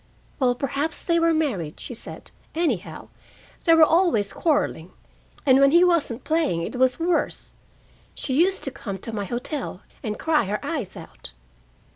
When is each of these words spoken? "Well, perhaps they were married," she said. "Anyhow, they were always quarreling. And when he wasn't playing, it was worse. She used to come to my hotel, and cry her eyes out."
"Well, 0.39 0.55
perhaps 0.55 1.05
they 1.05 1.19
were 1.19 1.31
married," 1.31 1.79
she 1.79 1.93
said. 1.93 2.31
"Anyhow, 2.55 3.09
they 3.65 3.75
were 3.75 3.83
always 3.83 4.33
quarreling. 4.33 4.93
And 5.45 5.59
when 5.59 5.69
he 5.69 5.83
wasn't 5.83 6.23
playing, 6.23 6.63
it 6.63 6.75
was 6.77 6.99
worse. 6.99 7.53
She 8.15 8.33
used 8.33 8.63
to 8.63 8.71
come 8.71 8.97
to 8.97 9.13
my 9.13 9.25
hotel, 9.25 9.83
and 10.01 10.17
cry 10.17 10.45
her 10.45 10.59
eyes 10.65 10.97
out." 10.97 11.33